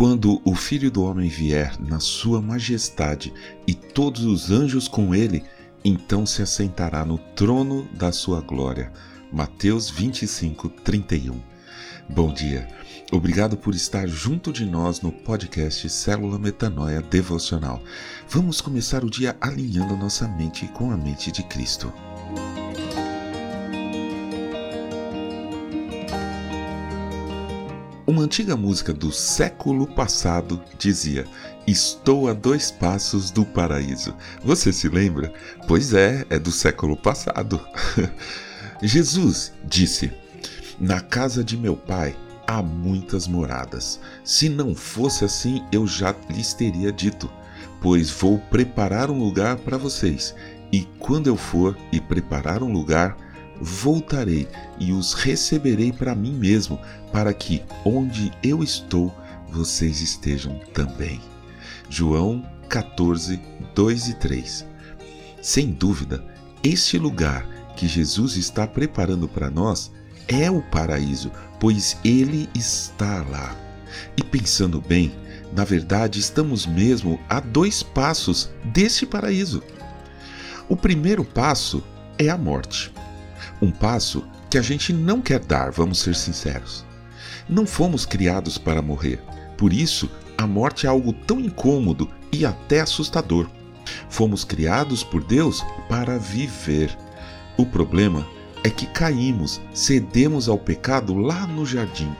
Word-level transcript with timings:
Quando 0.00 0.40
o 0.46 0.54
Filho 0.54 0.90
do 0.90 1.04
Homem 1.04 1.28
vier 1.28 1.78
na 1.78 2.00
sua 2.00 2.40
majestade 2.40 3.34
e 3.66 3.74
todos 3.74 4.24
os 4.24 4.50
anjos 4.50 4.88
com 4.88 5.14
ele, 5.14 5.44
então 5.84 6.24
se 6.24 6.40
assentará 6.40 7.04
no 7.04 7.18
trono 7.18 7.86
da 7.92 8.10
sua 8.10 8.40
glória. 8.40 8.90
Mateus 9.30 9.90
25, 9.90 10.70
31. 10.70 11.38
Bom 12.08 12.32
dia. 12.32 12.66
Obrigado 13.12 13.58
por 13.58 13.74
estar 13.74 14.08
junto 14.08 14.50
de 14.54 14.64
nós 14.64 15.02
no 15.02 15.12
podcast 15.12 15.86
Célula 15.90 16.38
Metanoia 16.38 17.02
Devocional. 17.02 17.82
Vamos 18.26 18.62
começar 18.62 19.04
o 19.04 19.10
dia 19.10 19.36
alinhando 19.38 19.98
nossa 19.98 20.26
mente 20.26 20.66
com 20.68 20.90
a 20.90 20.96
mente 20.96 21.30
de 21.30 21.42
Cristo. 21.42 21.92
Uma 28.10 28.22
antiga 28.22 28.56
música 28.56 28.92
do 28.92 29.12
século 29.12 29.86
passado 29.86 30.60
dizia: 30.76 31.24
Estou 31.64 32.28
a 32.28 32.32
dois 32.32 32.68
passos 32.68 33.30
do 33.30 33.44
paraíso. 33.44 34.12
Você 34.42 34.72
se 34.72 34.88
lembra? 34.88 35.32
Pois 35.68 35.94
é, 35.94 36.26
é 36.28 36.36
do 36.36 36.50
século 36.50 36.96
passado. 36.96 37.64
Jesus 38.82 39.52
disse: 39.64 40.12
Na 40.76 41.00
casa 41.00 41.44
de 41.44 41.56
meu 41.56 41.76
pai 41.76 42.16
há 42.48 42.60
muitas 42.60 43.28
moradas. 43.28 44.00
Se 44.24 44.48
não 44.48 44.74
fosse 44.74 45.24
assim, 45.24 45.64
eu 45.70 45.86
já 45.86 46.12
lhes 46.28 46.52
teria 46.52 46.90
dito, 46.90 47.30
pois 47.80 48.10
vou 48.10 48.40
preparar 48.40 49.08
um 49.08 49.20
lugar 49.20 49.56
para 49.58 49.78
vocês. 49.78 50.34
E 50.72 50.80
quando 50.98 51.28
eu 51.28 51.36
for 51.36 51.78
e 51.92 52.00
preparar 52.00 52.60
um 52.60 52.72
lugar, 52.72 53.16
voltarei 53.60 54.48
e 54.78 54.92
os 54.92 55.12
receberei 55.12 55.92
para 55.92 56.14
mim 56.14 56.32
mesmo, 56.32 56.80
para 57.12 57.32
que 57.34 57.62
onde 57.84 58.32
eu 58.42 58.62
estou, 58.62 59.14
vocês 59.50 60.00
estejam 60.00 60.58
também. 60.72 61.20
João 61.88 62.44
14, 62.68 63.40
2 63.74 64.08
e 64.08 64.14
3. 64.14 64.66
Sem 65.42 65.72
dúvida, 65.72 66.24
este 66.62 66.98
lugar 66.98 67.46
que 67.76 67.88
Jesus 67.88 68.36
está 68.36 68.66
preparando 68.66 69.28
para 69.28 69.50
nós 69.50 69.90
é 70.28 70.50
o 70.50 70.62
paraíso, 70.62 71.32
pois 71.58 71.96
ele 72.04 72.48
está 72.54 73.24
lá. 73.24 73.56
E 74.16 74.22
pensando 74.22 74.80
bem, 74.80 75.12
na 75.52 75.64
verdade, 75.64 76.20
estamos 76.20 76.66
mesmo 76.66 77.18
a 77.28 77.40
dois 77.40 77.82
passos 77.82 78.50
deste 78.64 79.04
paraíso. 79.04 79.62
O 80.68 80.76
primeiro 80.76 81.24
passo 81.24 81.82
é 82.16 82.28
a 82.28 82.38
morte. 82.38 82.92
Um 83.60 83.70
passo 83.70 84.24
que 84.48 84.58
a 84.58 84.62
gente 84.62 84.92
não 84.92 85.20
quer 85.20 85.40
dar, 85.40 85.70
vamos 85.70 85.98
ser 85.98 86.14
sinceros. 86.14 86.84
Não 87.48 87.66
fomos 87.66 88.06
criados 88.06 88.58
para 88.58 88.82
morrer, 88.82 89.22
por 89.56 89.72
isso 89.72 90.10
a 90.38 90.46
morte 90.46 90.86
é 90.86 90.88
algo 90.88 91.12
tão 91.12 91.38
incômodo 91.38 92.08
e 92.32 92.46
até 92.46 92.80
assustador. 92.80 93.48
Fomos 94.08 94.44
criados 94.44 95.04
por 95.04 95.22
Deus 95.22 95.64
para 95.88 96.18
viver. 96.18 96.96
O 97.56 97.66
problema 97.66 98.26
é 98.64 98.70
que 98.70 98.86
caímos, 98.86 99.60
cedemos 99.74 100.48
ao 100.48 100.58
pecado 100.58 101.14
lá 101.14 101.46
no 101.46 101.66
jardim. 101.66 102.10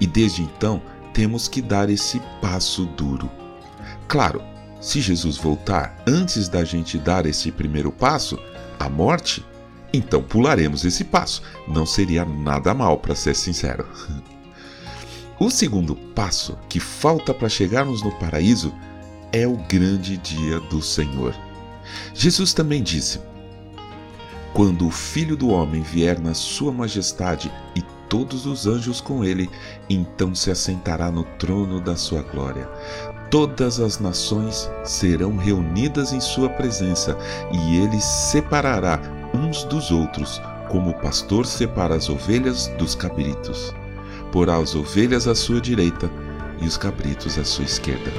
E 0.00 0.06
desde 0.06 0.42
então 0.42 0.82
temos 1.12 1.48
que 1.48 1.62
dar 1.62 1.88
esse 1.88 2.20
passo 2.40 2.84
duro. 2.84 3.30
Claro, 4.06 4.42
se 4.80 5.00
Jesus 5.00 5.36
voltar 5.36 6.02
antes 6.06 6.48
da 6.48 6.62
gente 6.62 6.98
dar 6.98 7.24
esse 7.26 7.50
primeiro 7.50 7.90
passo, 7.90 8.38
a 8.78 8.88
morte, 8.88 9.44
então 9.96 10.22
pularemos 10.22 10.84
esse 10.84 11.04
passo. 11.04 11.42
Não 11.66 11.86
seria 11.86 12.24
nada 12.24 12.74
mal, 12.74 12.98
para 12.98 13.14
ser 13.14 13.34
sincero. 13.34 13.86
O 15.38 15.50
segundo 15.50 15.94
passo 15.94 16.56
que 16.66 16.80
falta 16.80 17.34
para 17.34 17.46
chegarmos 17.46 18.02
no 18.02 18.10
paraíso 18.12 18.72
é 19.30 19.46
o 19.46 19.54
grande 19.68 20.16
dia 20.16 20.58
do 20.60 20.80
Senhor. 20.80 21.34
Jesus 22.14 22.54
também 22.54 22.82
disse: 22.82 23.20
Quando 24.54 24.86
o 24.86 24.90
Filho 24.90 25.36
do 25.36 25.50
Homem 25.50 25.82
vier 25.82 26.18
na 26.18 26.32
sua 26.32 26.72
majestade 26.72 27.52
e 27.74 27.82
todos 28.08 28.46
os 28.46 28.66
anjos 28.66 29.00
com 29.00 29.22
ele, 29.22 29.50
então 29.90 30.34
se 30.34 30.50
assentará 30.50 31.10
no 31.10 31.24
trono 31.38 31.82
da 31.82 31.96
sua 31.96 32.22
glória. 32.22 32.66
Todas 33.30 33.78
as 33.78 33.98
nações 33.98 34.70
serão 34.84 35.36
reunidas 35.36 36.12
em 36.12 36.20
sua 36.20 36.48
presença, 36.48 37.18
e 37.52 37.76
ele 37.76 38.00
separará 38.00 39.00
uns 39.56 39.64
dos 39.64 39.90
outros, 39.90 40.42
como 40.68 40.90
o 40.90 41.00
pastor 41.00 41.46
separa 41.46 41.94
as 41.94 42.08
ovelhas 42.10 42.68
dos 42.78 42.94
cabritos. 42.94 43.74
Porá 44.30 44.56
as 44.56 44.74
ovelhas 44.74 45.26
à 45.26 45.34
sua 45.34 45.60
direita 45.60 46.10
e 46.60 46.66
os 46.66 46.76
cabritos 46.76 47.38
à 47.38 47.44
sua 47.44 47.64
esquerda. 47.64 48.12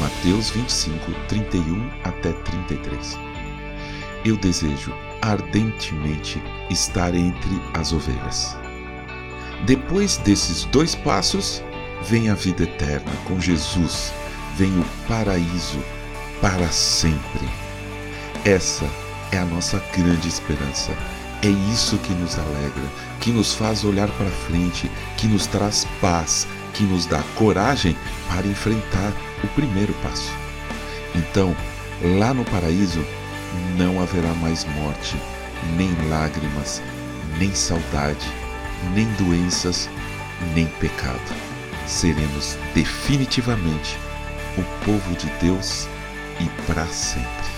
Mateus 0.00 0.50
25, 0.50 1.12
31 1.26 1.90
até 2.04 2.32
33. 2.32 3.18
Eu 4.24 4.36
desejo 4.36 4.92
ardentemente 5.22 6.40
estar 6.70 7.14
entre 7.14 7.60
as 7.74 7.92
ovelhas. 7.92 8.56
Depois 9.66 10.18
desses 10.18 10.64
dois 10.66 10.94
passos, 10.94 11.62
vem 12.04 12.30
a 12.30 12.34
vida 12.34 12.62
eterna 12.62 13.10
com 13.24 13.40
Jesus, 13.40 14.12
vem 14.56 14.70
o 14.78 14.84
paraíso 15.08 15.80
para 16.40 16.68
sempre. 16.68 17.48
Essa 18.44 18.84
é 18.84 19.07
a 19.36 19.44
nossa 19.44 19.82
grande 19.94 20.28
esperança. 20.28 20.92
É 21.42 21.48
isso 21.48 21.98
que 21.98 22.12
nos 22.14 22.38
alegra, 22.38 22.82
que 23.20 23.30
nos 23.30 23.54
faz 23.54 23.84
olhar 23.84 24.08
para 24.08 24.30
frente, 24.30 24.90
que 25.16 25.26
nos 25.26 25.46
traz 25.46 25.86
paz, 26.00 26.46
que 26.74 26.82
nos 26.82 27.06
dá 27.06 27.22
coragem 27.36 27.96
para 28.28 28.46
enfrentar 28.46 29.12
o 29.44 29.46
primeiro 29.48 29.92
passo. 30.02 30.32
Então, 31.14 31.54
lá 32.18 32.34
no 32.34 32.44
paraíso, 32.44 33.04
não 33.76 34.00
haverá 34.00 34.32
mais 34.34 34.64
morte, 34.64 35.16
nem 35.76 35.90
lágrimas, 36.08 36.82
nem 37.38 37.54
saudade, 37.54 38.26
nem 38.94 39.06
doenças, 39.12 39.88
nem 40.54 40.66
pecado. 40.80 41.34
Seremos 41.86 42.56
definitivamente 42.74 43.96
o 44.56 44.84
povo 44.84 45.14
de 45.16 45.26
Deus 45.40 45.88
e 46.40 46.48
para 46.66 46.86
sempre. 46.86 47.57